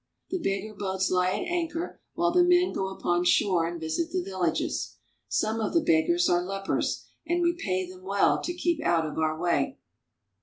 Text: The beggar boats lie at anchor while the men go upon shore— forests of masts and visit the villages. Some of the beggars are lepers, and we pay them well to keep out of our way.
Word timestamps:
The 0.31 0.39
beggar 0.39 0.73
boats 0.73 1.11
lie 1.11 1.29
at 1.29 1.47
anchor 1.47 2.01
while 2.15 2.31
the 2.31 2.43
men 2.43 2.73
go 2.73 2.87
upon 2.87 3.23
shore— 3.23 3.67
forests 3.69 3.69
of 3.69 3.69
masts 3.69 3.71
and 3.71 3.81
visit 3.81 4.11
the 4.11 4.23
villages. 4.27 4.97
Some 5.27 5.59
of 5.61 5.73
the 5.75 5.81
beggars 5.81 6.27
are 6.27 6.41
lepers, 6.41 7.05
and 7.27 7.43
we 7.43 7.53
pay 7.53 7.87
them 7.87 8.01
well 8.01 8.41
to 8.41 8.53
keep 8.55 8.81
out 8.83 9.05
of 9.05 9.19
our 9.19 9.37
way. 9.39 9.77